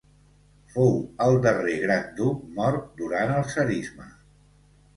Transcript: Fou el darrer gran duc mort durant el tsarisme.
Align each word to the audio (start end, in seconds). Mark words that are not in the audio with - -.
Fou 0.75 0.87
el 1.25 1.37
darrer 1.43 1.75
gran 1.85 2.09
duc 2.21 2.41
mort 2.57 2.89
durant 3.03 3.37
el 3.37 3.47
tsarisme. 3.53 4.13